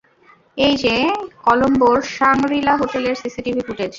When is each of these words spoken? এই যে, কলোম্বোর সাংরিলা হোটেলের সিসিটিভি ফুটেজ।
এই 0.57 0.75
যে, 0.77 0.95
কলোম্বোর 1.43 1.97
সাংরিলা 2.17 2.73
হোটেলের 2.77 3.15
সিসিটিভি 3.15 3.61
ফুটেজ। 3.67 3.89